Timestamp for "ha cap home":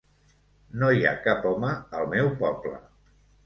1.03-1.77